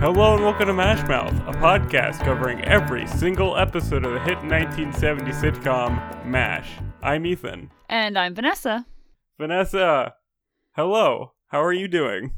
[0.00, 4.36] Hello and welcome to Mash Mouth, a podcast covering every single episode of the hit
[4.38, 6.70] 1970 sitcom MASH.
[7.02, 7.70] I'm Ethan.
[7.88, 8.86] And I'm Vanessa.
[9.38, 10.14] Vanessa,
[10.76, 11.32] hello.
[11.48, 12.32] How are you doing?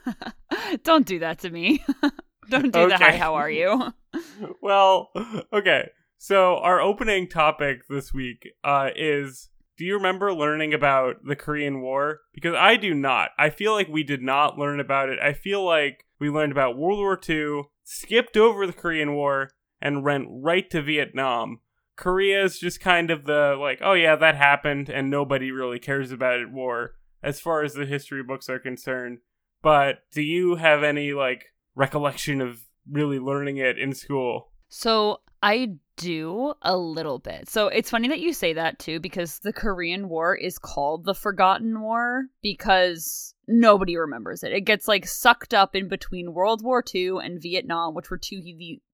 [0.84, 1.84] Don't do that to me.
[2.48, 2.96] Don't do the Okay.
[2.96, 3.92] hi, how are you?
[4.62, 5.10] Well,
[5.52, 5.90] okay.
[6.18, 9.48] So our opening topic this week uh, is:
[9.80, 12.20] Do you remember learning about the Korean War?
[12.34, 13.30] Because I do not.
[13.38, 15.18] I feel like we did not learn about it.
[15.18, 19.48] I feel like we learned about World War II, skipped over the Korean War,
[19.80, 21.60] and went right to Vietnam.
[21.96, 26.12] Korea is just kind of the like, oh yeah, that happened, and nobody really cares
[26.12, 26.50] about it.
[26.50, 29.20] War, as far as the history books are concerned.
[29.62, 34.50] But do you have any like recollection of really learning it in school?
[34.68, 37.48] So I do a little bit.
[37.48, 41.14] So it's funny that you say that too, because the Korean War is called the
[41.14, 44.52] Forgotten War because nobody remembers it.
[44.52, 48.40] It gets like sucked up in between World War II and Vietnam, which were two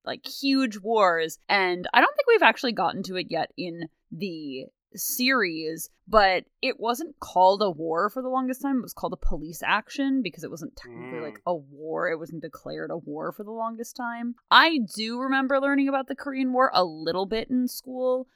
[0.04, 1.38] like huge wars.
[1.48, 6.78] And I don't think we've actually gotten to it yet in the series, but it
[6.80, 8.78] wasn't called a war for the longest time.
[8.78, 11.22] It was called a police action because it wasn't technically Mm.
[11.22, 12.08] like a war.
[12.10, 14.34] It wasn't declared a war for the longest time.
[14.50, 18.28] I do remember learning about the Korean War a little bit in school.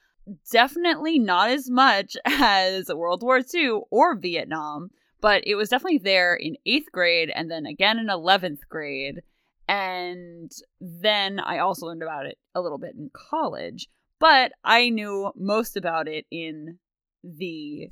[0.51, 6.35] Definitely not as much as World War II or Vietnam, but it was definitely there
[6.35, 9.21] in eighth grade and then again in 11th grade.
[9.67, 13.87] And then I also learned about it a little bit in college,
[14.21, 16.77] but I knew most about it in
[17.23, 17.89] the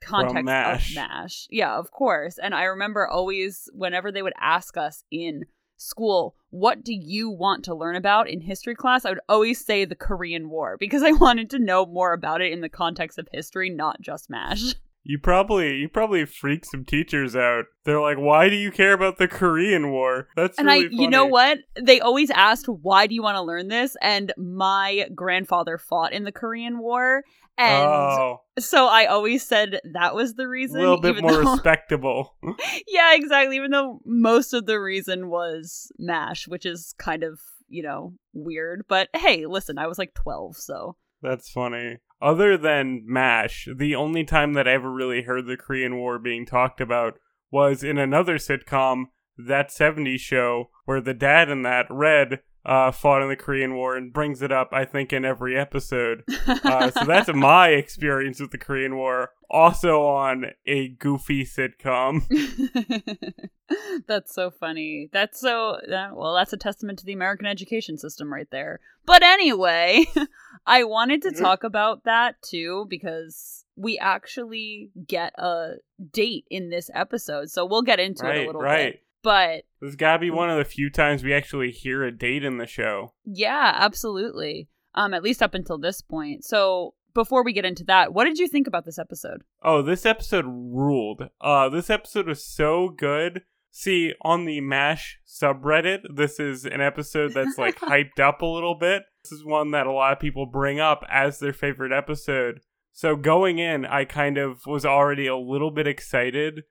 [0.00, 0.90] context MASH.
[0.90, 1.46] of MASH.
[1.50, 2.38] Yeah, of course.
[2.38, 5.44] And I remember always, whenever they would ask us in
[5.76, 9.04] school, what do you want to learn about in history class?
[9.04, 12.52] I would always say the Korean War because I wanted to know more about it
[12.52, 14.74] in the context of history, not just MASH.
[15.08, 17.66] You probably you probably freak some teachers out.
[17.84, 21.08] They're like, "Why do you care about the Korean War?" That's and really I, you
[21.08, 21.58] know what?
[21.80, 23.96] They always asked, why do you want to learn this?
[24.02, 27.22] And my grandfather fought in the Korean War.
[27.56, 30.78] And oh, so I always said that was the reason.
[30.78, 32.34] a little bit more though- respectable.
[32.88, 33.54] yeah, exactly.
[33.54, 37.38] Even though most of the reason was MASH, which is kind of,
[37.68, 38.86] you know, weird.
[38.88, 40.96] But hey, listen, I was like 12, so.
[41.22, 41.98] That's funny.
[42.20, 46.46] Other than MASH, the only time that I ever really heard the Korean War being
[46.46, 47.18] talked about
[47.50, 49.06] was in another sitcom,
[49.36, 53.96] That 70s Show, where the dad in that, Red, uh, fought in the Korean War
[53.96, 56.24] and brings it up, I think, in every episode.
[56.66, 62.22] Uh, so that's my experience with the Korean War, also on a goofy sitcom.
[64.06, 65.08] that's so funny.
[65.12, 66.34] That's so that, well.
[66.34, 68.80] That's a testament to the American education system, right there.
[69.04, 70.06] But anyway,
[70.66, 71.38] I wanted to Mhm.
[71.40, 75.74] talk about that too because we actually get a
[76.12, 78.94] date in this episode, so we'll get into it a little right.
[78.94, 79.02] bit.
[79.26, 82.16] But This has got to be one of the few times we actually hear a
[82.16, 83.12] date in the show.
[83.24, 84.68] yeah, absolutely.
[84.94, 86.44] Um, at least up until this point.
[86.44, 89.42] So before we get into that, what did you think about this episode?
[89.64, 91.28] Oh, this episode ruled.
[91.40, 93.42] Uh, this episode was so good.
[93.72, 98.76] See, on the MASH subreddit, this is an episode that's like hyped up a little
[98.76, 99.02] bit.
[99.24, 102.60] This is one that a lot of people bring up as their favorite episode.
[102.92, 106.62] So going in, I kind of was already a little bit excited,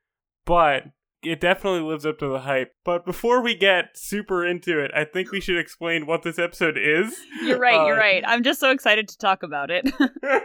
[0.45, 0.83] but
[1.25, 2.73] it definitely lives up to the hype.
[2.83, 6.77] But before we get super into it, I think we should explain what this episode
[6.77, 7.15] is.
[7.43, 7.85] You're right.
[7.87, 8.23] you're Uh, right.
[8.25, 9.91] I'm just so excited to talk about it.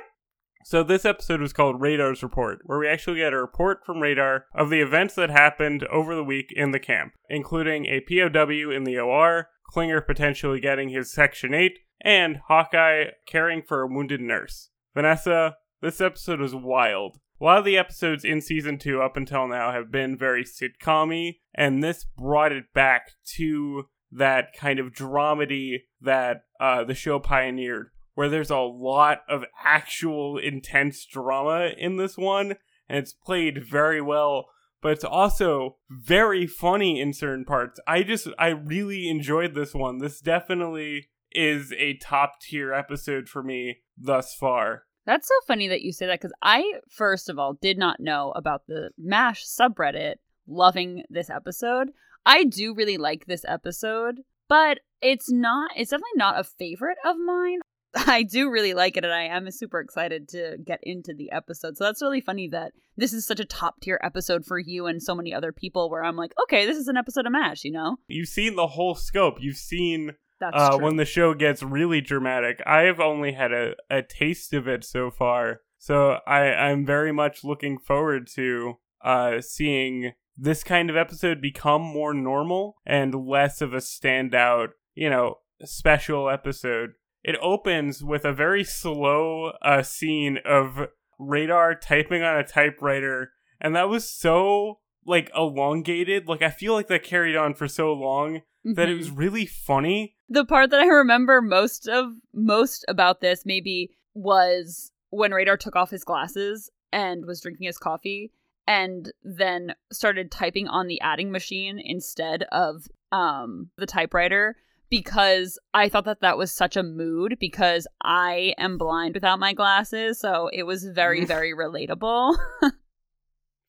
[0.62, 4.44] So this episode was called Radar's Report, where we actually get a report from Radar
[4.54, 8.84] of the events that happened over the week in the camp, including a POW in
[8.84, 14.68] the OR, Klinger potentially getting his Section 8, and Hawkeye caring for a wounded nurse.
[14.94, 17.16] Vanessa, this episode was wild.
[17.40, 21.36] A lot of the episodes in season 2 up until now have been very sitcom
[21.54, 27.90] and this brought it back to that kind of dramedy that uh, the show pioneered
[28.14, 32.56] where there's a lot of actual intense drama in this one,
[32.86, 34.46] and it's played very well,
[34.82, 37.80] but it's also very funny in certain parts.
[37.86, 39.98] I just, I really enjoyed this one.
[39.98, 44.84] This definitely is a top tier episode for me thus far.
[45.06, 48.32] That's so funny that you say that because I, first of all, did not know
[48.36, 50.16] about the MASH subreddit
[50.46, 51.90] loving this episode.
[52.26, 57.16] I do really like this episode, but it's not, it's definitely not a favorite of
[57.18, 57.60] mine.
[57.94, 61.76] I do really like it and I am super excited to get into the episode.
[61.76, 65.02] So that's really funny that this is such a top tier episode for you and
[65.02, 67.72] so many other people where I'm like, okay, this is an episode of MASH, you
[67.72, 67.96] know?
[68.06, 69.38] You've seen the whole scope.
[69.40, 72.62] You've seen That's uh, when the show gets really dramatic.
[72.66, 77.12] I have only had a, a taste of it so far, so I, I'm very
[77.12, 83.60] much looking forward to uh, seeing this kind of episode become more normal and less
[83.60, 86.92] of a standout, you know, special episode.
[87.22, 90.88] It opens with a very slow uh, scene of
[91.18, 96.28] Radar typing on a typewriter, and that was so like elongated.
[96.28, 100.16] Like I feel like that carried on for so long that it was really funny.
[100.28, 105.76] the part that I remember most of most about this maybe was when Radar took
[105.76, 108.32] off his glasses and was drinking his coffee
[108.66, 114.56] and then started typing on the adding machine instead of um the typewriter
[114.90, 119.54] because I thought that that was such a mood because I am blind without my
[119.54, 122.36] glasses so it was very very relatable.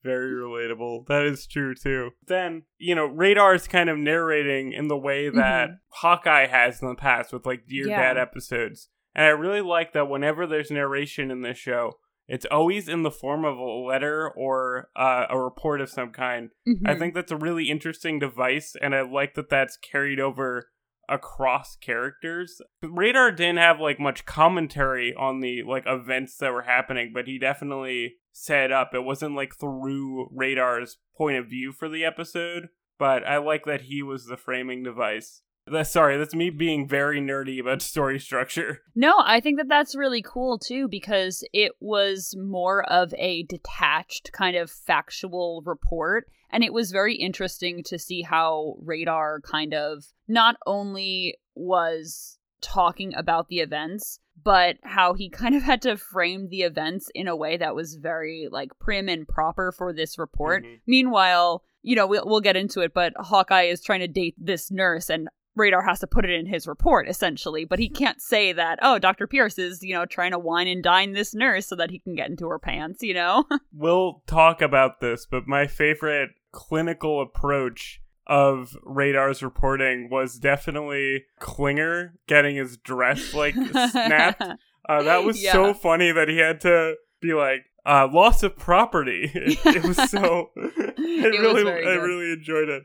[0.04, 1.06] Very relatable.
[1.08, 2.12] That is true too.
[2.26, 6.96] Then, you know, Radar's kind of narrating in the way that Hawkeye has in the
[6.96, 8.00] past with like Dear Yeah.
[8.14, 8.90] Dad episodes.
[9.14, 13.12] And I really like that whenever there's narration in this show, it's always in the
[13.12, 16.50] form of a letter or uh, a report of some kind.
[16.86, 17.00] I Mhm.
[17.00, 20.70] think that's a really interesting device, and I like that that's carried over
[21.12, 22.62] across characters.
[22.82, 27.38] Radar didn't have like much commentary on the like events that were happening, but he
[27.38, 28.94] definitely set up.
[28.94, 33.82] It wasn't like through Radar's point of view for the episode, but I like that
[33.82, 35.42] he was the framing device.
[35.68, 38.82] That's sorry, that's me being very nerdy about story structure.
[38.96, 44.32] No, I think that that's really cool too because it was more of a detached
[44.32, 46.28] kind of factual report.
[46.52, 53.14] And it was very interesting to see how Radar kind of not only was talking
[53.16, 57.36] about the events, but how he kind of had to frame the events in a
[57.36, 60.64] way that was very like prim and proper for this report.
[60.64, 60.80] Mhm.
[60.88, 64.72] Meanwhile, you know, we'll, we'll get into it, but Hawkeye is trying to date this
[64.72, 68.54] nurse and Radar has to put it in his report essentially, but he can't say
[68.54, 69.28] that, oh, Dr.
[69.28, 72.16] Pierce is, you know, trying to wine and dine this nurse so that he can
[72.16, 73.46] get into her pants, you know?
[73.74, 82.16] We'll talk about this, but my favorite clinical approach of Radar's reporting was definitely Klinger
[82.28, 84.42] getting his dress like snapped.
[84.90, 85.52] Uh, that was Yeah.
[85.54, 89.30] so funny that he had to be like, uh, loss of property.
[89.36, 90.50] It, it was so.
[90.58, 90.62] I
[90.98, 92.84] It was really, I really enjoyed it.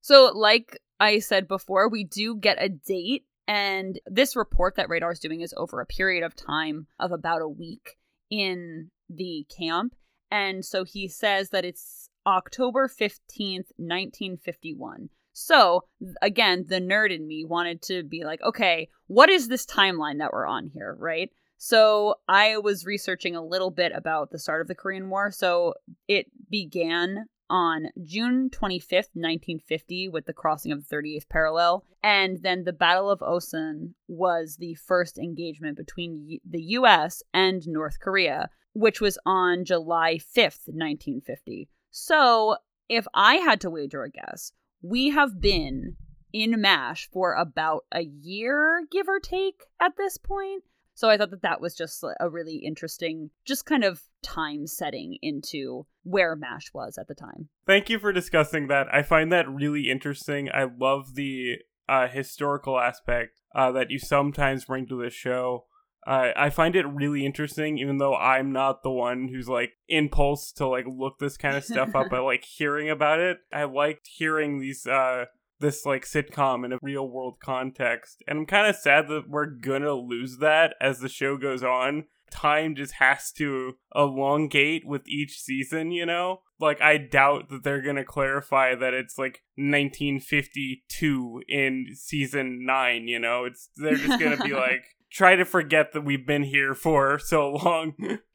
[0.00, 5.20] So, like I said before, we do get a date, and this report that Radar's
[5.20, 7.96] doing is over a period of time of about a week
[8.28, 9.94] in the camp.
[10.32, 15.08] And so he says that it's October 15th, 1951.
[15.32, 15.82] So,
[16.22, 20.32] again, the nerd in me wanted to be like, okay, what is this timeline that
[20.32, 21.30] we're on here, right?
[21.58, 25.30] So, I was researching a little bit about the start of the Korean War.
[25.30, 25.74] So,
[26.08, 31.84] it began on June 25th, 1950, with the crossing of the 38th parallel.
[32.02, 38.00] And then the Battle of Osan was the first engagement between the US and North
[38.00, 41.68] Korea, which was on July 5th, 1950.
[41.98, 42.58] So,
[42.90, 44.52] if I had to wager a guess,
[44.82, 45.96] we have been
[46.30, 50.64] in MASH for about a year, give or take, at this point.
[50.92, 55.16] So I thought that that was just a really interesting, just kind of time setting
[55.22, 57.48] into where MASH was at the time.
[57.66, 58.88] Thank you for discussing that.
[58.92, 60.50] I find that really interesting.
[60.52, 65.64] I love the uh, historical aspect uh, that you sometimes bring to this show.
[66.06, 70.52] Uh, I find it really interesting, even though I'm not the one who's like impulse
[70.52, 72.12] to like look this kind of stuff up.
[72.12, 73.38] I like hearing about it.
[73.52, 75.24] I liked hearing these uh,
[75.58, 79.46] this like sitcom in a real world context, and I'm kind of sad that we're
[79.46, 82.04] gonna lose that as the show goes on.
[82.30, 86.42] Time just has to elongate with each season, you know?
[86.58, 93.20] Like, I doubt that they're gonna clarify that it's like 1952 in season 9, you
[93.20, 93.44] know?
[93.44, 97.52] It's, they're just gonna be like, try to forget that we've been here for so
[97.52, 97.94] long.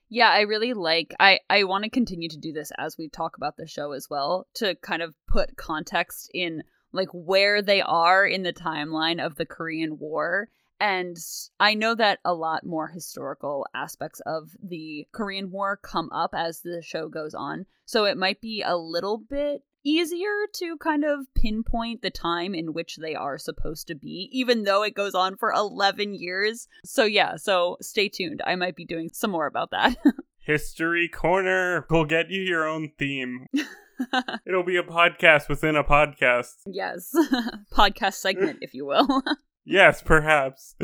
[0.09, 3.37] Yeah, I really like I I want to continue to do this as we talk
[3.37, 8.25] about the show as well to kind of put context in like where they are
[8.25, 10.49] in the timeline of the Korean War.
[10.81, 11.15] And
[11.59, 16.61] I know that a lot more historical aspects of the Korean War come up as
[16.61, 17.67] the show goes on.
[17.85, 22.73] So it might be a little bit easier to kind of pinpoint the time in
[22.73, 26.67] which they are supposed to be, even though it goes on for 11 years.
[26.83, 28.41] So, yeah, so stay tuned.
[28.45, 29.97] I might be doing some more about that.
[30.39, 33.45] History Corner will get you your own theme.
[34.45, 36.55] It'll be a podcast within a podcast.
[36.65, 37.13] yes,
[37.73, 39.23] podcast segment, if you will.
[39.63, 40.75] Yes, perhaps.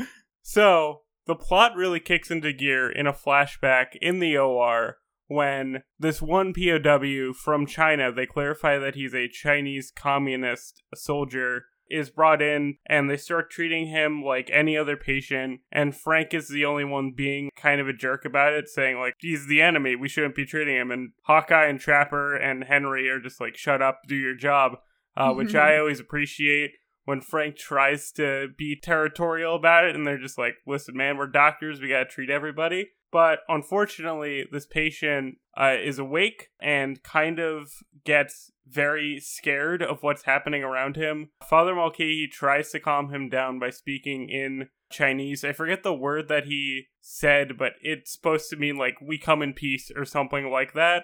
[0.43, 4.97] So, the plot really kicks into gear in a flashback in the OR
[5.27, 12.09] when this one POW from China, they clarify that he's a Chinese communist soldier is
[12.09, 15.61] brought in and they start treating him like any other patient.
[15.71, 19.13] And Frank is the only one being kind of a jerk about it saying like
[19.19, 19.95] he's the enemy.
[19.95, 20.91] We shouldn't be treating him.
[20.91, 24.01] And Hawkeye and Trapper and Henry are just like shut up.
[24.07, 24.73] Do your job
[25.17, 26.71] uh, which I always appreciate
[27.07, 31.27] when Frank tries to be territorial about it and they're just like listen man we're
[31.27, 37.39] doctors we got to treat everybody but unfortunately, this patient uh, is awake and kind
[37.39, 37.71] of
[38.03, 41.29] gets very scared of what's happening around him.
[41.47, 45.45] Father Mulcahy tries to calm him down by speaking in Chinese.
[45.45, 49.41] I forget the word that he said, but it's supposed to mean like "we come
[49.41, 51.03] in peace" or something like that.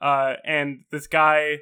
[0.00, 1.58] Uh, and this guy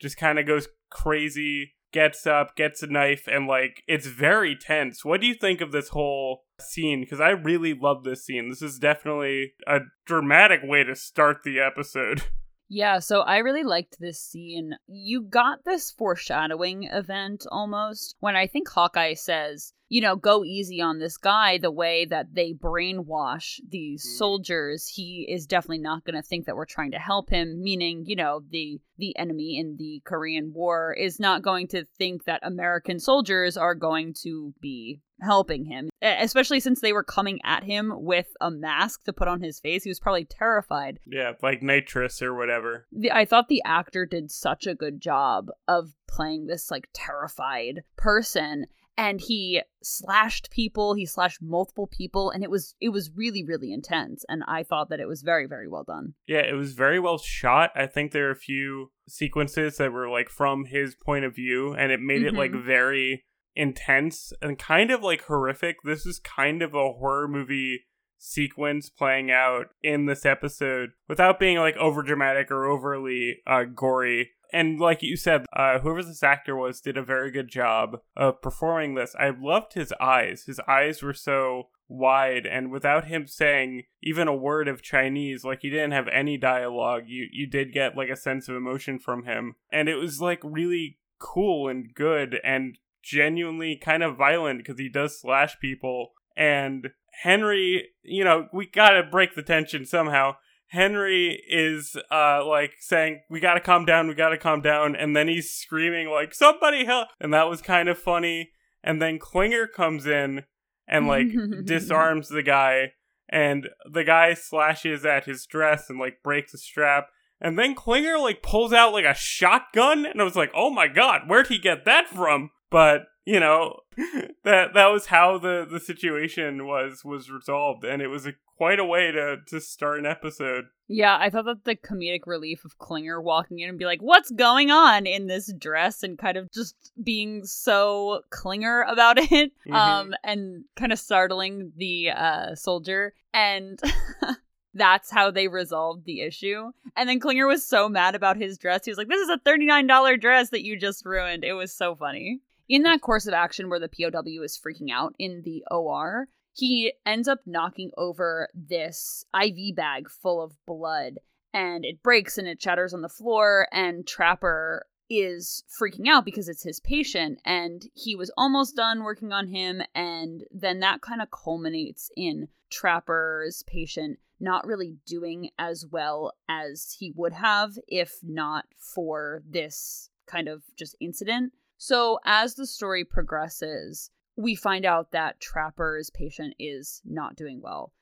[0.00, 5.04] just kind of goes crazy, gets up, gets a knife, and like it's very tense.
[5.04, 8.48] What do you think of this whole scene because I really love this scene.
[8.48, 12.22] This is definitely a dramatic way to start the episode.
[12.68, 14.74] Yeah, so I really liked this scene.
[14.86, 20.82] You got this foreshadowing event almost when I think Hawkeye says, you know, go easy
[20.82, 24.18] on this guy the way that they brainwash these mm.
[24.18, 24.86] soldiers.
[24.86, 28.16] He is definitely not going to think that we're trying to help him, meaning, you
[28.16, 32.98] know, the the enemy in the Korean War is not going to think that American
[32.98, 38.28] soldiers are going to be helping him, especially since they were coming at him with
[38.40, 39.84] a mask to put on his face.
[39.84, 41.00] He was probably terrified.
[41.06, 42.86] Yeah, like nitrous or whatever.
[42.92, 47.82] The, I thought the actor did such a good job of playing this like terrified
[47.96, 48.66] person
[48.98, 53.72] and he slashed people he slashed multiple people and it was it was really really
[53.72, 56.98] intense and i thought that it was very very well done yeah it was very
[56.98, 61.24] well shot i think there are a few sequences that were like from his point
[61.24, 62.34] of view and it made mm-hmm.
[62.34, 62.66] it like mm-hmm.
[62.66, 63.24] very
[63.58, 67.80] intense and kind of like horrific this is kind of a horror movie
[68.16, 74.30] sequence playing out in this episode without being like over dramatic or overly uh, gory
[74.52, 78.40] and like you said, uh, whoever this actor was did a very good job of
[78.40, 79.14] performing this.
[79.18, 80.44] I loved his eyes.
[80.46, 85.60] His eyes were so wide, and without him saying even a word of Chinese, like
[85.62, 89.24] he didn't have any dialogue, you you did get like a sense of emotion from
[89.24, 94.78] him, and it was like really cool and good and genuinely kind of violent because
[94.78, 96.10] he does slash people.
[96.36, 96.90] And
[97.22, 100.36] Henry, you know, we gotta break the tension somehow.
[100.70, 104.94] Henry is uh like saying we got to calm down, we got to calm down
[104.94, 107.08] and then he's screaming like somebody help!
[107.20, 108.50] And that was kind of funny.
[108.84, 110.44] And then Klinger comes in
[110.86, 111.28] and like
[111.64, 112.92] disarms the guy.
[113.30, 117.08] And the guy slashes at his dress and like breaks a strap.
[117.40, 120.06] And then Klinger like pulls out like a shotgun.
[120.06, 123.80] And I was like, "Oh my god, where'd he get that from?" But you know
[124.44, 128.80] that that was how the the situation was was resolved and it was a quite
[128.80, 132.78] a way to to start an episode yeah i thought that the comedic relief of
[132.78, 136.50] klinger walking in and be like what's going on in this dress and kind of
[136.50, 139.74] just being so klinger about it mm-hmm.
[139.74, 143.78] um and kind of startling the uh soldier and
[144.74, 146.70] that's how they resolved the issue.
[146.94, 148.84] And then Klinger was so mad about his dress.
[148.84, 151.42] He was like, This is a $39 dress that you just ruined.
[151.42, 152.40] It was so funny.
[152.68, 156.92] In that course of action where the POW is freaking out in the OR, he
[157.06, 161.14] ends up knocking over this IV bag full of blood
[161.54, 166.48] and it breaks and it shatters on the floor and Trapper is freaking out because
[166.48, 171.22] it's his patient and he was almost done working on him and then that kind
[171.22, 178.18] of culminates in Trapper's patient not really doing as well as he would have if
[178.22, 181.52] not for this kind of just incident.
[181.80, 187.92] So, as the story progresses, we find out that Trapper's patient is not doing well.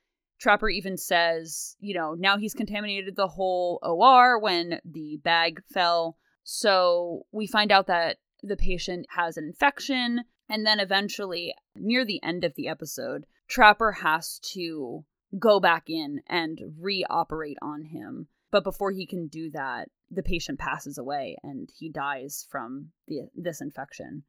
[0.40, 6.16] Trapper even says, you know, now he's contaminated the whole OR when the bag fell.
[6.42, 10.24] So, we find out that the patient has an infection.
[10.48, 15.04] And then eventually, near the end of the episode, Trapper has to
[15.38, 18.28] go back in and reoperate on him.
[18.50, 23.28] But before he can do that, the patient passes away and he dies from the,
[23.34, 24.22] this infection.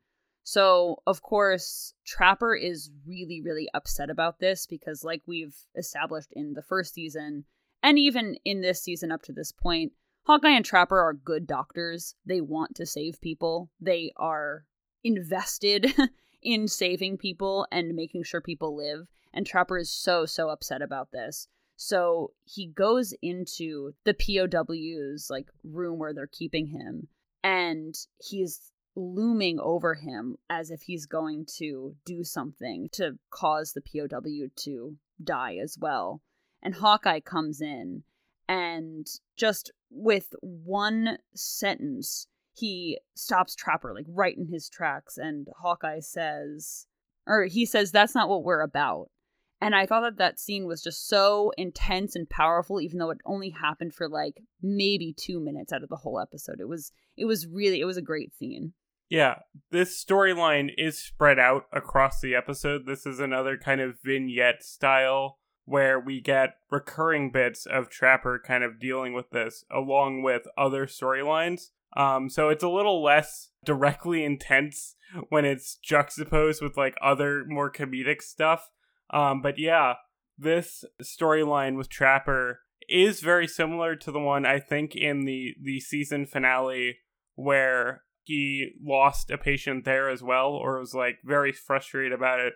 [0.43, 6.53] So, of course, Trapper is really, really upset about this because, like we've established in
[6.53, 7.43] the first season,
[7.83, 9.91] and even in this season up to this point,
[10.23, 12.15] Hawkeye and Trapper are good doctors.
[12.25, 14.63] They want to save people, they are
[15.03, 15.93] invested
[16.41, 19.07] in saving people and making sure people live.
[19.33, 21.47] And Trapper is so, so upset about this.
[21.77, 27.07] So he goes into the POW's like room where they're keeping him
[27.43, 33.81] and he's looming over him as if he's going to do something to cause the
[33.81, 36.21] POW to die as well.
[36.63, 38.03] And Hawkeye comes in
[38.49, 39.05] and
[39.37, 46.87] just with one sentence he stops Trapper like right in his tracks, and Hawkeye says,
[47.27, 49.11] or he says, "That's not what we're about."
[49.59, 53.17] And I thought that that scene was just so intense and powerful, even though it
[53.25, 56.59] only happened for like maybe two minutes out of the whole episode.
[56.59, 58.73] It was, it was really, it was a great scene.
[59.09, 59.39] Yeah,
[59.71, 62.85] this storyline is spread out across the episode.
[62.85, 68.63] This is another kind of vignette style where we get recurring bits of Trapper kind
[68.63, 71.69] of dealing with this along with other storylines.
[71.95, 74.95] Um, so it's a little less directly intense
[75.29, 78.69] when it's juxtaposed with like other more comedic stuff.
[79.09, 79.95] Um, but yeah,
[80.37, 85.79] this storyline with Trapper is very similar to the one I think in the the
[85.79, 86.97] season finale
[87.35, 92.53] where he lost a patient there as well, or was like very frustrated about it.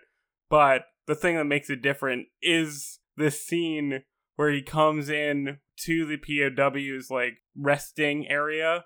[0.50, 4.02] But the thing that makes it different is this scene
[4.36, 8.84] where he comes in to the POW's like resting area,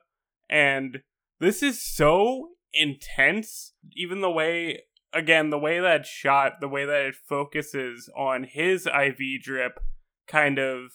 [0.49, 1.01] and
[1.41, 3.75] this is so intense.
[3.95, 4.83] Even the way,
[5.17, 9.81] again, the way that shot, the way that it focuses on his IV drip,
[10.29, 10.93] kind of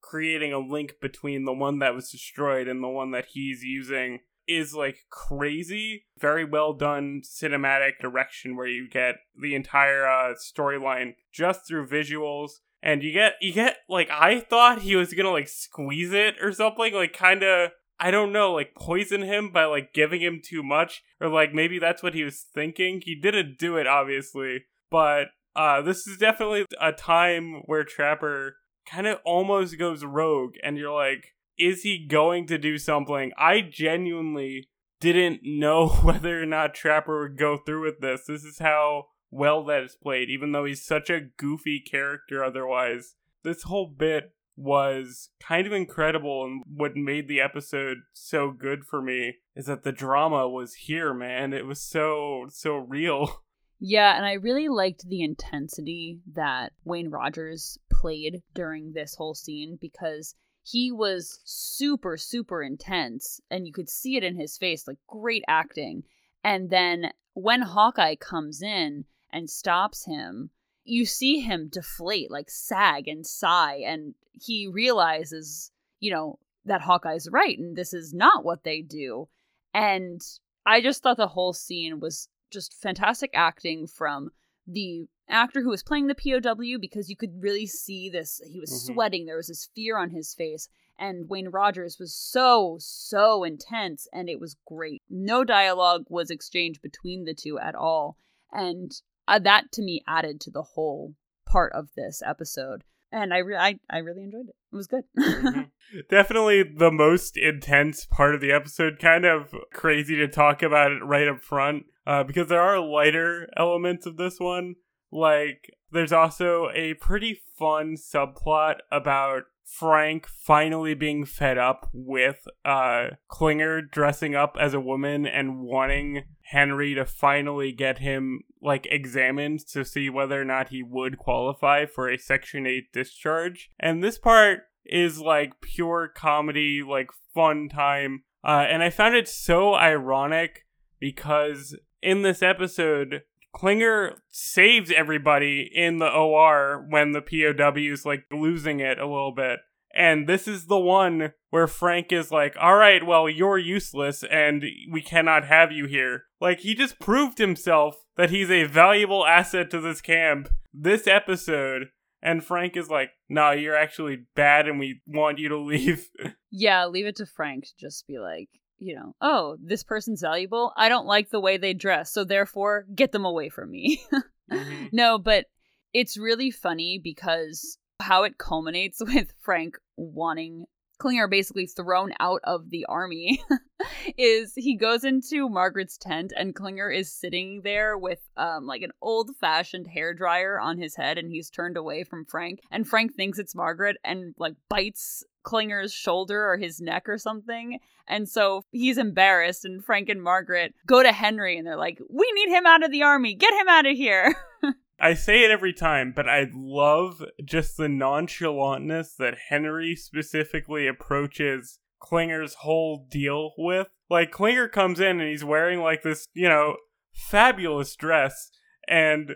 [0.00, 4.20] creating a link between the one that was destroyed and the one that he's using
[4.46, 6.04] is like crazy.
[6.18, 12.50] Very well done cinematic direction where you get the entire uh, storyline just through visuals.
[12.82, 16.52] And you get you get like I thought he was gonna like squeeze it or
[16.52, 17.70] something, like kinda
[18.00, 21.02] I don't know, like poison him by like giving him too much.
[21.20, 23.00] Or like maybe that's what he was thinking.
[23.04, 24.64] He didn't do it obviously.
[24.90, 30.76] But uh this is definitely a time where Trapper kind of almost goes rogue and
[30.76, 33.32] you're like is he going to do something?
[33.38, 34.68] I genuinely
[35.00, 38.22] didn't know whether or not Trapper would go through with this.
[38.26, 43.14] This is how well that is played, even though he's such a goofy character otherwise.
[43.42, 49.02] This whole bit was kind of incredible and what made the episode so good for
[49.02, 51.52] me is that the drama was here man.
[51.52, 53.42] It was so so real.
[53.80, 59.76] Yeah and i really liked the intensity that wayne rogers played during this whole scene
[59.78, 64.96] because he was super super intense and you could see it in his face like
[65.06, 66.04] great acting.
[66.42, 70.50] And then when hawkeye comes in and stops him
[70.84, 75.70] you see him deflate like sag and sigh and he realizes
[76.00, 79.28] you know that hawkeye's right and this is not what they do
[79.72, 80.20] and
[80.66, 84.30] i just thought the whole scene was just fantastic acting from
[84.66, 88.40] the actor who was playing the POW because you could really see this.
[88.46, 88.94] He was mm-hmm.
[88.94, 89.26] sweating.
[89.26, 90.68] There was this fear on his face.
[90.98, 94.06] And Wayne Rogers was so, so intense.
[94.12, 95.02] And it was great.
[95.10, 98.16] No dialogue was exchanged between the two at all.
[98.52, 98.92] And
[99.26, 101.14] uh, that to me added to the whole
[101.46, 102.84] part of this episode.
[103.12, 104.56] And I, re- I, I really enjoyed it.
[104.72, 105.04] It was good.
[105.16, 105.60] mm-hmm.
[106.10, 108.98] Definitely the most intense part of the episode.
[108.98, 113.48] Kind of crazy to talk about it right up front uh, because there are lighter
[113.56, 114.74] elements of this one.
[115.12, 123.10] Like, there's also a pretty fun subplot about Frank finally being fed up with uh,
[123.28, 129.60] Klinger dressing up as a woman and wanting Henry to finally get him like examined
[129.68, 133.70] to see whether or not he would qualify for a Section 8 discharge.
[133.78, 138.24] And this part is like pure comedy, like fun time.
[138.42, 140.66] Uh, and I found it so ironic
[140.98, 143.22] because in this episode,
[143.52, 149.32] Klinger saves everybody in the OR when the POW is like losing it a little
[149.32, 149.60] bit.
[149.94, 154.64] And this is the one where Frank is like, all right, well, you're useless and
[154.90, 156.24] we cannot have you here.
[156.40, 161.90] Like, he just proved himself that he's a valuable asset to this camp this episode.
[162.20, 166.08] And Frank is like, no, you're actually bad and we want you to leave.
[166.50, 170.72] yeah, leave it to Frank to just be like, you know, oh, this person's valuable.
[170.76, 174.02] I don't like the way they dress, so therefore get them away from me.
[174.50, 174.86] mm-hmm.
[174.90, 175.46] No, but
[175.92, 180.66] it's really funny because how it culminates with Frank wanting
[180.98, 183.42] Klinger basically thrown out of the army
[184.16, 188.92] is he goes into Margaret's tent and Klinger is sitting there with um like an
[189.02, 193.14] old fashioned hair dryer on his head and he's turned away from Frank and Frank
[193.14, 197.78] thinks it's Margaret and like bites Klinger's shoulder or his neck or something.
[198.08, 202.30] And so he's embarrassed, and Frank and Margaret go to Henry and they're like, We
[202.32, 203.34] need him out of the army.
[203.34, 204.34] Get him out of here.
[205.04, 211.78] I say it every time, but I love just the nonchalantness that Henry specifically approaches
[212.00, 213.88] Klinger's whole deal with.
[214.08, 216.76] Like, Klinger comes in and he's wearing, like, this, you know,
[217.12, 218.50] fabulous dress,
[218.88, 219.32] and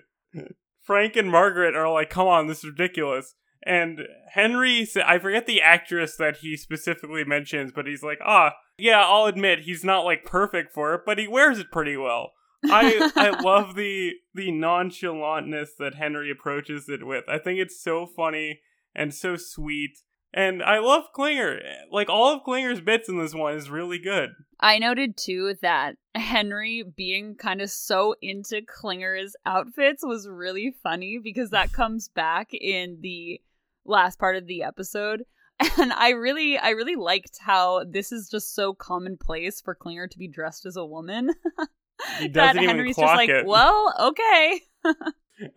[0.80, 3.34] Frank and Margaret are like, come on, this is ridiculous.
[3.62, 4.00] And
[4.32, 9.26] Henry, I forget the actress that he specifically mentions, but he's like, ah, yeah, I'll
[9.26, 12.32] admit he's not like perfect for it, but he wears it pretty well.
[12.64, 17.24] I I love the the nonchalantness that Henry approaches it with.
[17.28, 18.60] I think it's so funny
[18.94, 19.98] and so sweet.
[20.34, 21.58] And I love Klinger.
[21.90, 24.30] Like all of Klinger's bits in this one is really good.
[24.60, 31.18] I noted too that Henry being kind of so into Klinger's outfits was really funny
[31.22, 33.40] because that comes back in the
[33.86, 35.24] last part of the episode.
[35.76, 40.18] And I really I really liked how this is just so commonplace for Klinger to
[40.18, 41.30] be dressed as a woman.
[42.18, 43.46] He that doesn't even Henry's clock just like, it.
[43.46, 44.62] well, okay.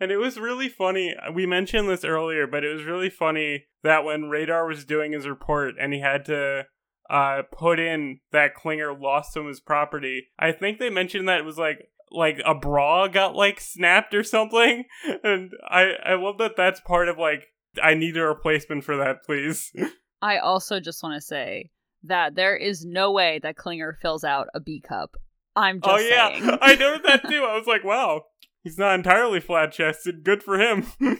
[0.00, 1.14] And it was really funny.
[1.34, 5.26] We mentioned this earlier, but it was really funny that when Radar was doing his
[5.26, 6.66] report and he had to
[7.10, 11.40] uh, put in that Klinger lost some of his property, I think they mentioned that
[11.40, 14.84] it was like like a bra got like snapped or something.
[15.24, 17.48] And I I love that that's part of like
[17.82, 19.72] I need a replacement for that, please.
[20.20, 21.70] I also just want to say
[22.04, 25.16] that there is no way that Klinger fills out a B cup.
[25.56, 26.58] I'm oh, just oh yeah, saying.
[26.60, 27.44] I noticed that too.
[27.44, 28.22] I was like, wow,
[28.62, 30.24] he's not entirely flat chested.
[30.24, 30.86] Good for him.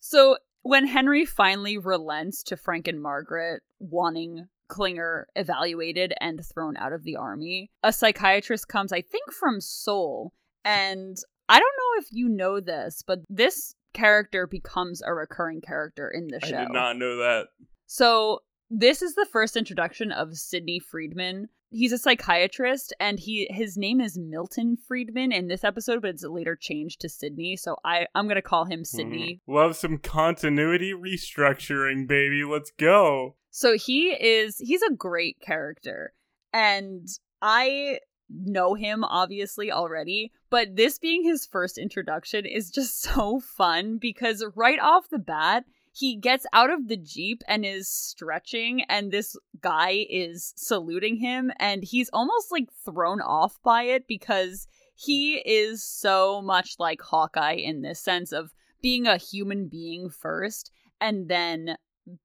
[0.00, 6.92] so when Henry finally relents to Frank and Margaret wanting Klinger evaluated and thrown out
[6.92, 10.32] of the army, a psychiatrist comes, I think, from Seoul.
[10.64, 11.16] And
[11.48, 16.26] I don't know if you know this, but this character becomes a recurring character in
[16.26, 16.56] the show.
[16.56, 17.46] I did not know that.
[17.86, 18.40] So
[18.70, 21.48] this is the first introduction of Sidney Freedman.
[21.70, 26.24] He's a psychiatrist and he his name is Milton Freedman in this episode, but it's
[26.24, 27.56] later changed to Sidney.
[27.56, 29.40] So I, I'm gonna call him Sidney.
[29.48, 29.52] Mhm.
[29.54, 32.44] Love some continuity restructuring, baby.
[32.44, 33.36] Let's go.
[33.50, 36.12] So he is he's a great character.
[36.52, 37.08] And
[37.42, 37.98] I
[38.30, 44.44] know him obviously already, but this being his first introduction is just so fun because
[44.54, 45.64] right off the bat,
[45.96, 51.50] he gets out of the Jeep and is stretching, and this guy is saluting him,
[51.58, 57.54] and he's almost like thrown off by it because he is so much like Hawkeye
[57.54, 61.78] in this sense of being a human being first and then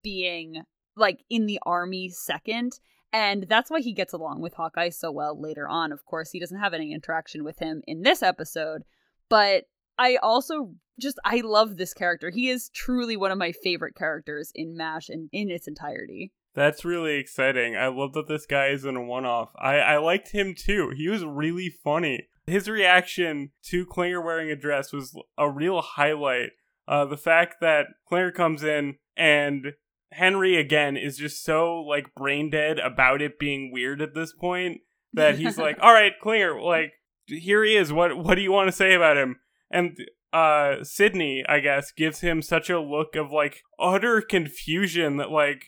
[0.03, 0.63] being
[0.97, 2.73] like in the army second.
[3.13, 5.93] And that's why he gets along with Hawkeye so well later on.
[5.93, 8.83] Of course, he doesn't have any interaction with him in this episode,
[9.29, 9.63] but
[10.01, 12.31] I also just I love this character.
[12.31, 16.31] He is truly one of my favorite characters in MASH and in its entirety.
[16.55, 17.77] That's really exciting.
[17.77, 19.51] I love that this guy isn't a one off.
[19.59, 20.91] I, I liked him too.
[20.97, 22.27] He was really funny.
[22.47, 26.49] His reaction to Klinger wearing a dress was a real highlight.
[26.87, 29.73] Uh, the fact that Klinger comes in and
[30.11, 34.81] Henry again is just so like brain dead about it being weird at this point
[35.13, 36.93] that he's like, "All right, Klinger, like
[37.27, 37.93] here he is.
[37.93, 39.37] What what do you want to say about him?"
[39.71, 39.97] And
[40.33, 45.65] uh Sidney, I guess, gives him such a look of like utter confusion that like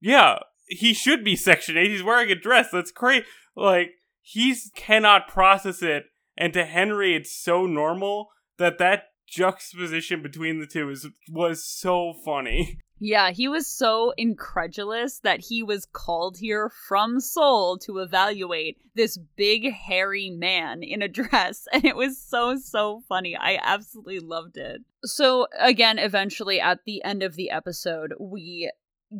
[0.00, 1.88] yeah, he should be section 8.
[1.88, 2.70] He's wearing a dress.
[2.72, 3.24] That's great.
[3.54, 3.90] Like
[4.20, 6.04] he's cannot process it
[6.36, 12.14] and to Henry it's so normal that that juxtaposition between the two is was so
[12.24, 12.78] funny.
[13.04, 19.18] Yeah, he was so incredulous that he was called here from Seoul to evaluate this
[19.34, 21.66] big hairy man in a dress.
[21.72, 23.36] And it was so, so funny.
[23.36, 24.82] I absolutely loved it.
[25.02, 28.70] So, again, eventually at the end of the episode, we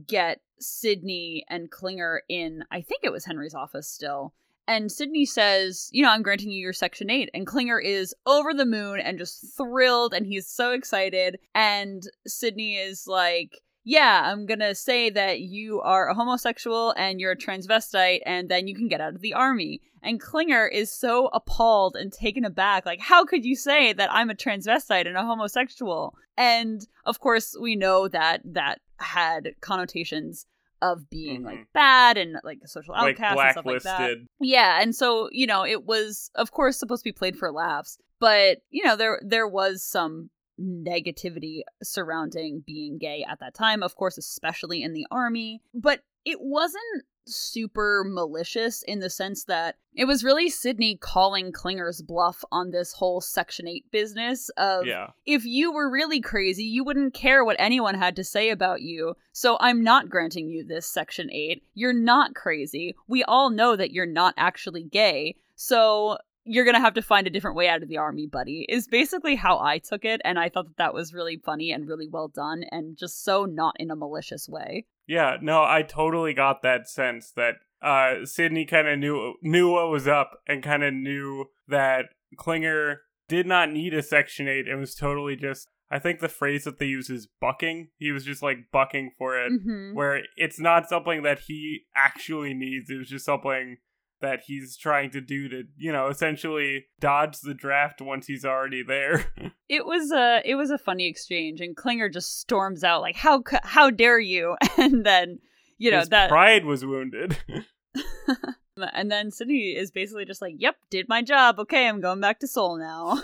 [0.06, 4.32] get Sidney and Klinger in, I think it was Henry's office still.
[4.68, 7.30] And Sidney says, You know, I'm granting you your Section 8.
[7.34, 11.40] And Klinger is over the moon and just thrilled and he's so excited.
[11.52, 17.32] And Sidney is like, yeah, I'm gonna say that you are a homosexual and you're
[17.32, 19.80] a transvestite, and then you can get out of the army.
[20.02, 24.30] And Klinger is so appalled and taken aback, like, how could you say that I'm
[24.30, 26.14] a transvestite and a homosexual?
[26.36, 30.46] And of course, we know that that had connotations
[30.80, 31.66] of being like Mhm.
[31.72, 34.16] bad and like a social Like outcast and stuff like that.
[34.40, 37.98] Yeah, and so you know, it was of course supposed to be played for laughs,
[38.18, 43.96] but you know, there there was some negativity surrounding being gay at that time, of
[43.96, 50.06] course, especially in the army, but it wasn't super malicious in the sense that it
[50.06, 55.10] was really Sidney calling Klinger's bluff on this whole Section 8 business of Yeah.
[55.24, 59.14] if you were really crazy, you wouldn't care what anyone had to say about you.
[59.32, 61.62] So I'm not granting you this Section 8.
[61.74, 62.96] You're not crazy.
[63.06, 65.36] We all know that you're not actually gay.
[65.54, 68.66] So you're going to have to find a different way out of the army, buddy,
[68.68, 70.20] is basically how I took it.
[70.24, 73.44] And I thought that that was really funny and really well done and just so
[73.44, 74.86] not in a malicious way.
[75.06, 79.90] Yeah, no, I totally got that sense that uh Sidney kind of knew knew what
[79.90, 84.78] was up and kind of knew that Klinger did not need a section 8 and
[84.78, 87.88] was totally just I think the phrase that they use is bucking.
[87.98, 89.94] He was just like bucking for it, Mhm.
[89.94, 92.88] where it's not something that he actually needs.
[92.88, 93.76] It was just something
[94.22, 98.82] that he's trying to do to, you know, essentially dodge the draft once he's already
[98.82, 99.26] there.
[99.68, 103.42] It was a it was a funny exchange, and Klinger just storms out like, "How
[103.62, 105.38] how dare you?" And then
[105.78, 107.38] you know His that, pride was wounded.
[108.92, 111.58] and then Sidney is basically just like, "Yep, did my job.
[111.58, 113.22] Okay, I'm going back to Seoul now."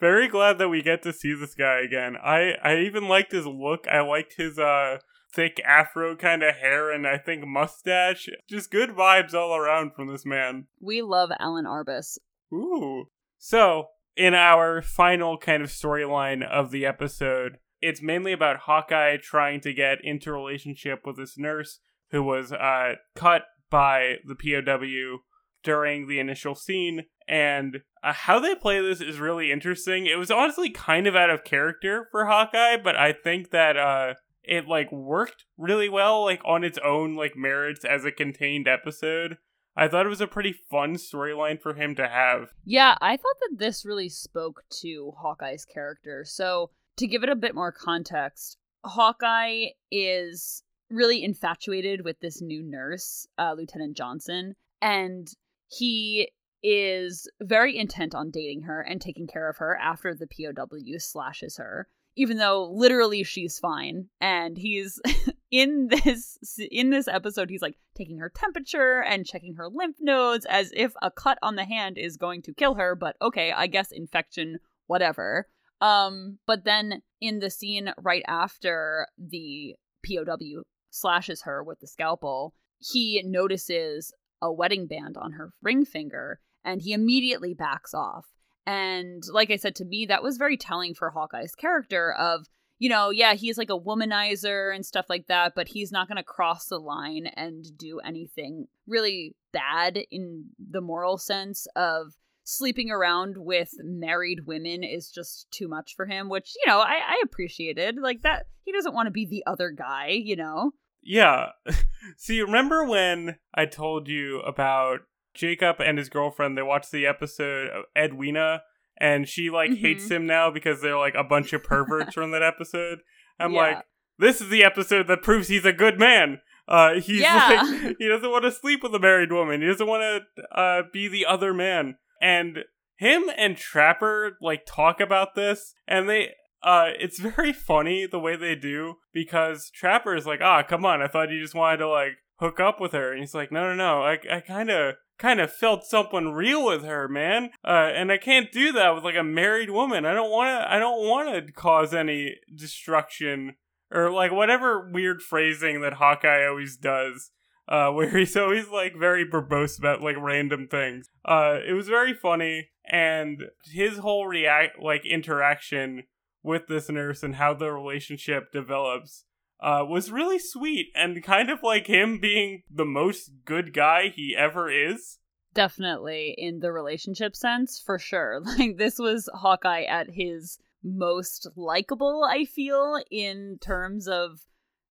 [0.00, 2.16] Very glad that we get to see this guy again.
[2.16, 3.86] I I even liked his look.
[3.86, 4.98] I liked his uh
[5.34, 8.28] thick afro kind of hair and I think mustache.
[8.48, 10.66] Just good vibes all around from this man.
[10.80, 12.18] We love Alan Arbus.
[12.52, 13.06] Ooh.
[13.38, 19.60] So, in our final kind of storyline of the episode, it's mainly about Hawkeye trying
[19.62, 25.20] to get into a relationship with this nurse who was uh, cut by the POW
[25.64, 27.04] during the initial scene.
[27.26, 30.06] And uh, how they play this is really interesting.
[30.06, 34.14] It was honestly kind of out of character for Hawkeye, but I think that uh,
[34.44, 39.38] it like worked really well, like on its own like merits as a contained episode.
[39.74, 42.50] I thought it was a pretty fun storyline for him to have.
[42.64, 46.24] Yeah, I thought that this really spoke to Hawkeye's character.
[46.26, 52.62] So, to give it a bit more context, Hawkeye is really infatuated with this new
[52.62, 55.28] nurse, uh, Lieutenant Johnson, and
[55.68, 56.30] he
[56.62, 61.56] is very intent on dating her and taking care of her after the POW slashes
[61.56, 64.08] her, even though literally she's fine.
[64.20, 65.00] And he's
[65.50, 66.38] in this
[66.70, 70.94] in this episode he's like taking her temperature and checking her lymph nodes as if
[71.02, 74.58] a cut on the hand is going to kill her, but okay, I guess infection
[74.86, 75.48] whatever.
[75.80, 79.74] Um but then in the scene right after the
[80.06, 86.40] POW slashes her with the scalpel, he notices a wedding band on her ring finger
[86.64, 88.26] and he immediately backs off.
[88.66, 92.46] And like I said to me, that was very telling for Hawkeye's character of,
[92.78, 96.16] you know, yeah, he's like a womanizer and stuff like that, but he's not going
[96.16, 102.90] to cross the line and do anything really bad in the moral sense of sleeping
[102.90, 107.22] around with married women is just too much for him, which, you know, I, I
[107.24, 107.96] appreciated.
[108.00, 110.72] Like that, he doesn't want to be the other guy, you know?
[111.02, 111.50] Yeah.
[112.16, 115.00] See, remember when I told you about
[115.34, 116.56] Jacob and his girlfriend?
[116.56, 118.62] They watch the episode of Edwina,
[118.98, 119.80] and she like Mhm.
[119.80, 123.00] hates him now because they're like a bunch of perverts from that episode.
[123.38, 123.60] I'm Yeah.
[123.60, 123.84] like,
[124.18, 126.40] this is the episode that proves he's a good man.
[126.68, 127.62] Uh, he's Yeah.
[127.62, 129.60] like, he doesn't want to sleep with a married woman.
[129.62, 130.02] He doesn't want
[130.36, 131.96] to uh, be the other man.
[132.20, 132.64] And
[132.96, 138.36] him and Trapper like talk about this, and they uh, it's very funny the way
[138.36, 141.88] they do because Trapper is like, ah, come on, I thought you just wanted to
[141.88, 144.94] like hook up with her, and he's like, no, no, no, I, I kind of,
[145.22, 149.04] kind of felt something real with her, man, uh, and I can't do that with
[149.04, 150.04] like a married woman.
[150.04, 153.54] I don't want to, I don't want to cause any destruction
[153.92, 157.30] or like whatever weird phrasing that Hawkeye always does.
[157.68, 161.08] Uh, where he's always like very verbose about like random things.
[161.24, 166.02] Uh, it was very funny, and his whole react like interaction
[166.42, 169.24] with this nurse and how the relationship develops
[169.62, 174.34] uh, was really sweet and kind of like him being the most good guy he
[174.36, 175.18] ever is.
[175.54, 178.40] Definitely in the relationship sense, for sure.
[178.58, 184.40] Like this was Hawkeye at his most likable, I feel, in terms of,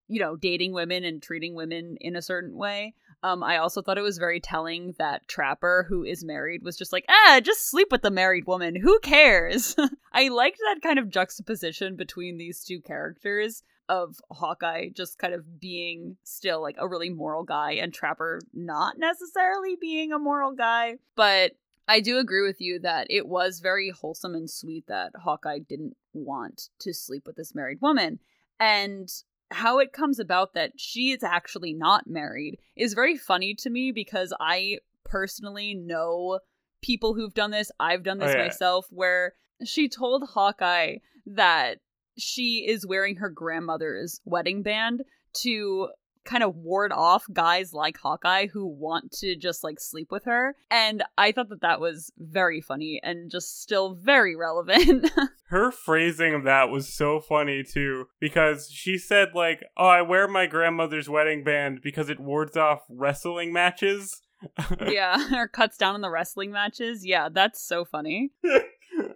[0.08, 2.94] you know, dating women and treating women in a certain way.
[3.22, 6.92] Um, I also thought it was very telling that Trapper, who is married, was just
[6.92, 8.74] like, ah, just sleep with the married woman.
[8.74, 9.76] Who cares?
[10.12, 15.60] I liked that kind of juxtaposition between these two characters of Hawkeye just kind of
[15.60, 20.96] being still like a really moral guy and Trapper not necessarily being a moral guy.
[21.14, 21.52] But
[21.88, 25.96] I do agree with you that it was very wholesome and sweet that Hawkeye didn't
[26.12, 28.18] want to sleep with this married woman.
[28.58, 29.08] And
[29.52, 33.92] how it comes about that she is actually not married is very funny to me
[33.92, 36.40] because I personally know
[36.82, 37.70] people who've done this.
[37.78, 38.44] I've done oh, this Oh, yeah.
[38.44, 39.34] myself where
[39.64, 41.78] she told Hawkeye that
[42.18, 45.02] she is wearing her grandmother's wedding band
[45.34, 45.88] to
[46.24, 50.56] kind of ward off guys like Hawkeye who want to just like sleep with her.
[50.70, 55.10] And I thought that that was very funny and just still very relevant.
[55.48, 60.26] Her phrasing of that was so funny too because she said like, "Oh, I wear
[60.28, 64.22] my grandmother's wedding band because it wards off wrestling matches."
[64.88, 67.04] yeah, or cuts down on the wrestling matches.
[67.04, 68.32] Yeah, that's so funny.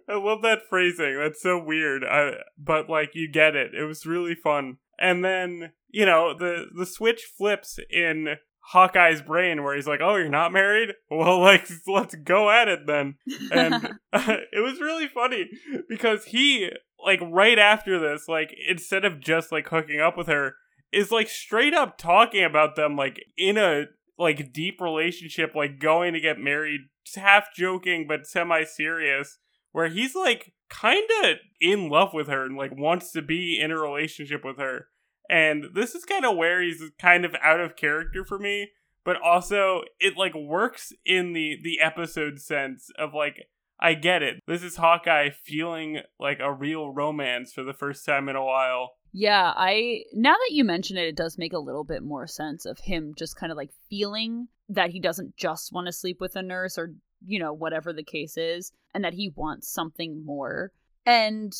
[0.09, 1.19] I love that phrasing.
[1.19, 2.03] That's so weird.
[2.03, 3.73] I, but like you get it.
[3.73, 4.77] It was really fun.
[4.99, 8.37] And then, you know, the the switch flips in
[8.73, 10.93] Hawkeye's brain where he's like, "Oh, you're not married?
[11.09, 13.15] Well, like let's go at it then."
[13.51, 13.73] And
[14.13, 15.49] it was really funny
[15.87, 16.71] because he
[17.03, 20.55] like right after this, like instead of just like hooking up with her,
[20.91, 23.85] is like straight up talking about them like in a
[24.17, 26.81] like deep relationship, like going to get married,
[27.15, 29.37] half joking but semi serious,
[29.71, 33.71] where he's like kind of in love with her and like wants to be in
[33.71, 34.87] a relationship with her.
[35.29, 38.69] And this is kind of where he's kind of out of character for me,
[39.03, 43.47] but also it like works in the the episode sense of like
[43.79, 44.41] I get it.
[44.47, 48.91] This is Hawkeye feeling like a real romance for the first time in a while.
[49.11, 52.65] Yeah, I now that you mention it, it does make a little bit more sense
[52.65, 56.35] of him just kind of like feeling that he doesn't just want to sleep with
[56.35, 56.93] a nurse or
[57.25, 60.71] you know whatever the case is, and that he wants something more.
[61.05, 61.53] And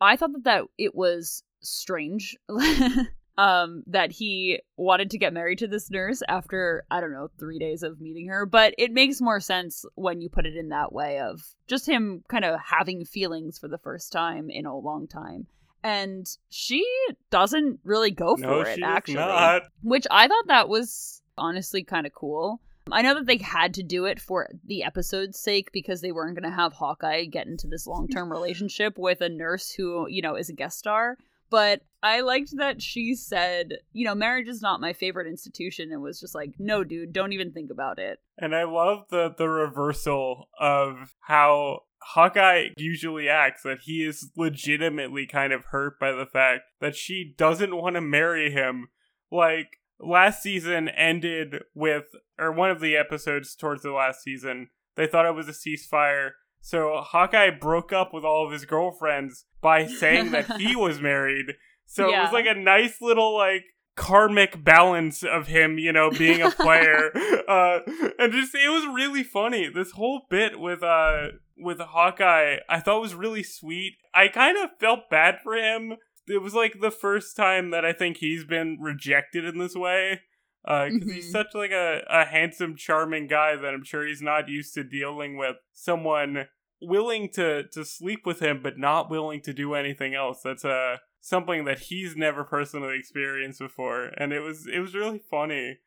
[0.00, 2.36] I thought that that it was strange
[3.38, 7.58] um that he wanted to get married to this nurse after i don't know 3
[7.58, 10.92] days of meeting her but it makes more sense when you put it in that
[10.92, 15.06] way of just him kind of having feelings for the first time in a long
[15.06, 15.46] time
[15.82, 16.86] and she
[17.30, 19.62] doesn't really go for no, it actually not.
[19.82, 23.82] which i thought that was honestly kind of cool I know that they had to
[23.82, 27.66] do it for the episode's sake because they weren't going to have Hawkeye get into
[27.66, 31.16] this long term relationship with a nurse who, you know, is a guest star.
[31.52, 36.00] But I liked that she said, you know, marriage is not my favorite institution and
[36.00, 38.20] was just like, no, dude, don't even think about it.
[38.38, 45.26] And I love the the reversal of how Hawkeye usually acts that he is legitimately
[45.26, 48.88] kind of hurt by the fact that she doesn't want to marry him.
[49.30, 52.04] Like last season ended with
[52.38, 56.32] or one of the episodes towards the last season, they thought it was a ceasefire
[56.62, 61.56] so Hawkeye broke up with all of his girlfriends by saying that he was married.
[61.86, 62.20] So yeah.
[62.20, 63.64] it was like a nice little like
[63.96, 67.10] karmic balance of him, you know, being a player.
[67.48, 67.80] uh
[68.18, 69.68] and just it was really funny.
[69.68, 73.96] This whole bit with uh with Hawkeye, I thought was really sweet.
[74.14, 75.96] I kind of felt bad for him.
[76.26, 80.20] It was like the first time that I think he's been rejected in this way
[80.64, 81.10] because uh, mm-hmm.
[81.10, 84.84] he's such like a, a handsome, charming guy that I'm sure he's not used to
[84.84, 86.46] dealing with someone
[86.80, 90.40] willing to to sleep with him but not willing to do anything else.
[90.42, 95.22] That's uh something that he's never personally experienced before, and it was it was really
[95.30, 95.78] funny.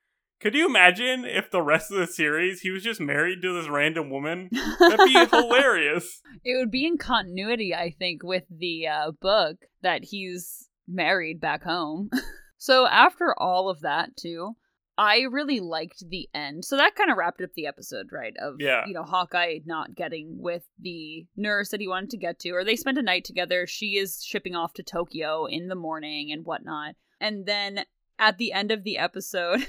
[0.41, 3.69] Could you imagine if the rest of the series he was just married to this
[3.69, 4.49] random woman?
[4.79, 6.21] That'd be hilarious.
[6.43, 11.63] It would be in continuity, I think, with the uh, book that he's married back
[11.63, 12.09] home.
[12.57, 14.55] so after all of that, too,
[14.97, 16.65] I really liked the end.
[16.65, 18.33] So that kind of wrapped up the episode, right?
[18.41, 18.83] Of yeah.
[18.87, 22.63] you know, Hawkeye not getting with the nurse that he wanted to get to, or
[22.63, 23.67] they spent a night together.
[23.67, 26.95] She is shipping off to Tokyo in the morning and whatnot.
[27.21, 27.85] And then
[28.17, 29.67] at the end of the episode,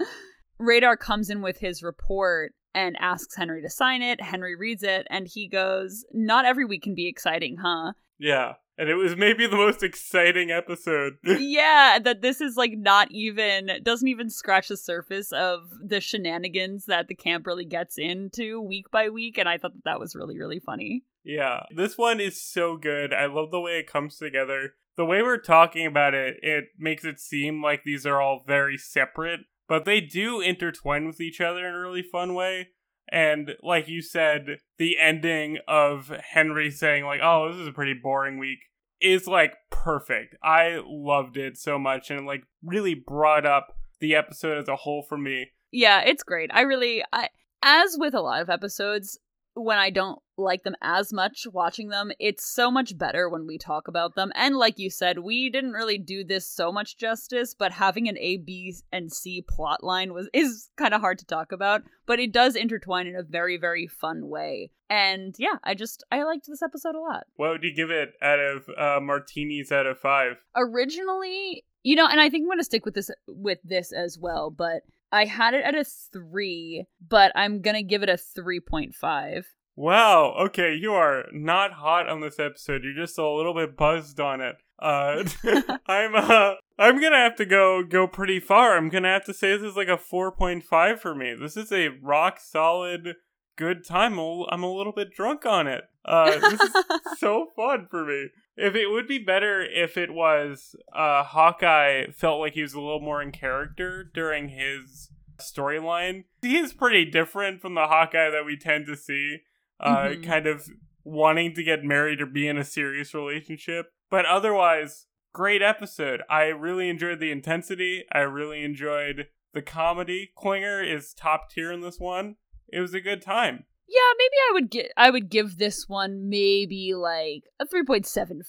[0.58, 4.20] Radar comes in with his report and asks Henry to sign it.
[4.20, 7.92] Henry reads it and he goes, Not every week can be exciting, huh?
[8.18, 11.14] Yeah and it was maybe the most exciting episode.
[11.24, 16.86] yeah, that this is like not even doesn't even scratch the surface of the shenanigans
[16.86, 20.14] that the camp really gets into week by week, and I thought that that was
[20.14, 21.04] really really funny.
[21.24, 23.14] Yeah, this one is so good.
[23.14, 24.74] I love the way it comes together.
[24.96, 28.76] The way we're talking about it, it makes it seem like these are all very
[28.76, 32.68] separate, but they do intertwine with each other in a really fun way.
[33.10, 37.94] And like you said, the ending of Henry saying like, "Oh, this is a pretty
[37.94, 38.60] boring week,"
[39.00, 40.36] is like perfect.
[40.42, 45.04] I loved it so much, and like really brought up the episode as a whole
[45.08, 45.52] for me.
[45.70, 46.50] Yeah, it's great.
[46.52, 47.28] I really, I
[47.62, 49.18] as with a lot of episodes,
[49.54, 53.56] when I don't like them as much watching them, it's so much better when we
[53.56, 54.32] talk about them.
[54.34, 58.18] And like you said, we didn't really do this so much justice, but having an
[58.18, 62.18] A, B, and C plot line was is kind of hard to talk about, but
[62.18, 64.70] it does intertwine in a very, very fun way.
[64.90, 67.24] And yeah, I just I liked this episode a lot.
[67.36, 70.32] What would you give it out of uh, martinis out of five?
[70.56, 74.50] Originally, you know, and I think I'm gonna stick with this with this as well,
[74.50, 74.82] but
[75.14, 79.44] I had it at a three, but I'm gonna give it a 3.5.
[79.76, 82.82] Wow, okay, you are not hot on this episode.
[82.82, 84.56] You're just a little bit buzzed on it.
[84.76, 85.22] Uh
[85.86, 88.76] I'm uh I'm gonna have to go go pretty far.
[88.76, 91.34] I'm gonna have to say this is like a 4.5 for me.
[91.40, 93.14] This is a rock solid
[93.56, 94.18] good time.
[94.18, 95.84] I'm a little bit drunk on it.
[96.04, 96.74] Uh this is
[97.18, 98.30] so fun for me.
[98.56, 102.80] If it would be better if it was uh Hawkeye felt like he was a
[102.80, 106.24] little more in character during his storyline.
[106.42, 109.38] He is pretty different from the Hawkeye that we tend to see.
[109.80, 110.22] Uh mm-hmm.
[110.22, 110.68] kind of
[111.04, 113.92] wanting to get married or be in a serious relationship.
[114.10, 116.22] But otherwise, great episode.
[116.30, 118.04] I really enjoyed the intensity.
[118.12, 120.32] I really enjoyed the comedy.
[120.34, 122.36] Klinger is top tier in this one.
[122.68, 123.64] It was a good time.
[123.86, 128.42] Yeah, maybe I would get I would give this one maybe like a 3.75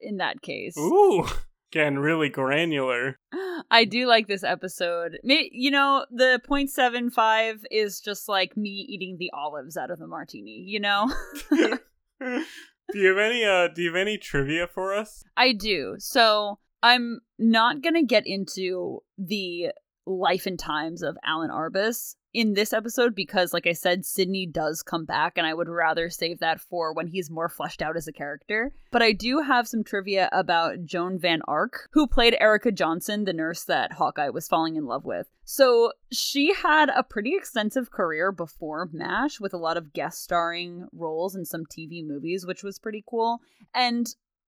[0.00, 0.76] in that case.
[0.78, 1.26] Ooh,
[1.72, 3.18] getting really granular.
[3.70, 5.18] I do like this episode.
[5.22, 10.64] You know, the 0.75 is just like me eating the olives out of the martini,
[10.66, 11.12] you know?
[11.50, 12.44] do
[12.94, 15.22] you have any uh do you have any trivia for us?
[15.36, 15.96] I do.
[15.98, 19.72] So, I'm not going to get into the
[20.06, 24.80] life and times of Alan Arbus in this episode because, like I said, Sidney does
[24.80, 28.06] come back, and I would rather save that for when he's more fleshed out as
[28.06, 28.72] a character.
[28.92, 33.32] But I do have some trivia about Joan Van Ark, who played Erica Johnson, the
[33.32, 35.26] nurse that Hawkeye was falling in love with.
[35.42, 40.86] So she had a pretty extensive career before MASH with a lot of guest starring
[40.92, 43.40] roles in some TV movies, which was pretty cool.
[43.74, 44.06] And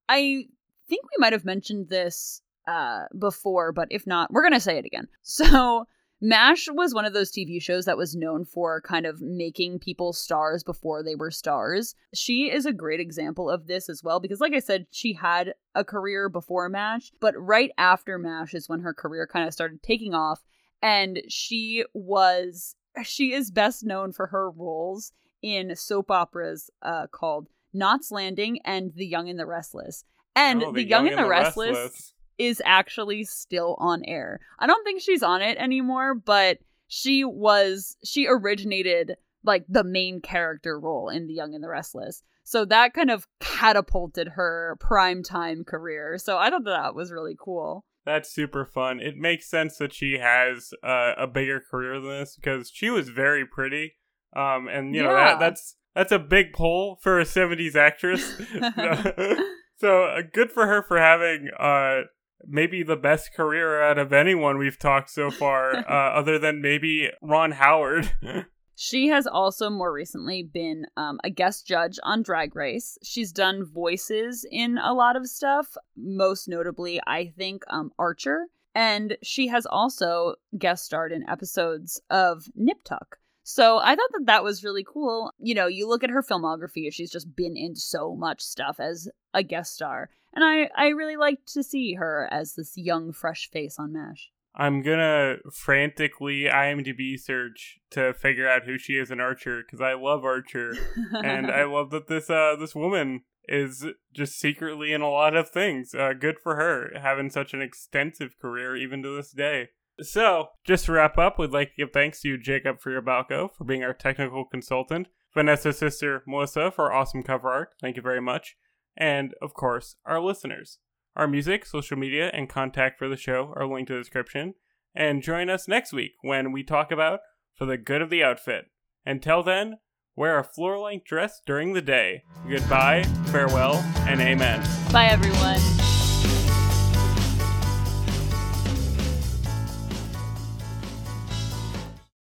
[0.09, 0.45] I
[0.89, 4.79] think we might have mentioned this uh, before, but if not, we're going to say
[4.79, 5.09] it again.
[5.23, 5.87] So,
[6.21, 10.13] MASH was one of those TV shows that was known for kind of making people
[10.13, 11.95] stars before they were stars.
[12.15, 15.55] She is a great example of this as well because, like I said, she had
[15.75, 19.83] a career before MASH, but right after MASH is when her career kind of started
[19.83, 20.41] taking off.
[20.83, 25.13] And she was, she is best known for her roles
[25.43, 30.05] in soap operas uh, called Knots Landing and The Young and the Restless.
[30.37, 34.41] And Oh, The, Young, and the, Restless is actually still on air.
[34.59, 40.21] I don't think she's on it anymore, but she was she originated like the main
[40.21, 42.23] character role in The Young and the Restless.
[42.45, 46.19] So that kind of catapulted her primetime career.
[46.19, 47.85] So I thought that was really cool.
[48.05, 48.99] That's super fun.
[49.01, 53.11] It makes sense that she has uh, a bigger career than this because she was
[53.11, 53.93] very pretty.
[54.35, 55.25] Um, and you know Yeah.
[55.35, 58.23] that that's that's a big pull for a '70s actress.
[59.77, 62.03] so uh, good for her for having uh
[62.47, 67.11] maybe the best career out of anyone we've talked so far, uh, other than maybe
[67.23, 68.13] Ron Howard.
[68.83, 72.97] She has also more recently been um, a guest judge on Drag Race.
[73.03, 78.47] She's done voices in a lot of stuff, most notably, I think, um, Archer.
[78.75, 83.19] And she has also guest starred in episodes of Nip Tuck.
[83.43, 85.33] So I thought that that was really cool.
[85.39, 89.11] You know, you look at her filmography, she's just been in so much stuff as
[89.35, 90.09] a guest star.
[90.33, 94.31] And I, I really liked to see her as this young, fresh face on MASH.
[94.55, 99.95] I'm gonna frantically IMDb search to figure out who she is in Archer because I
[99.95, 100.75] love Archer.
[101.23, 105.51] and I love that this uh this woman is just secretly in a lot of
[105.51, 105.95] things.
[105.95, 109.69] Uh, good for her having such an extensive career even to this day.
[110.01, 113.65] So, just to wrap up, we'd like to give thanks to you, Jacob Friabalco for
[113.65, 117.71] being our technical consultant, Vanessa's sister Melissa for awesome cover art.
[117.81, 118.57] Thank you very much.
[118.97, 120.79] And of course, our listeners.
[121.17, 124.55] Our music, social media, and contact for the show are linked in the description.
[124.95, 127.21] And join us next week when we talk about
[127.55, 128.67] For the Good of the Outfit.
[129.05, 129.79] Until then,
[130.17, 132.25] wear a floor length dress during the day.
[132.49, 133.77] Goodbye, farewell,
[134.07, 134.67] and amen.
[134.93, 135.80] Bye, everyone.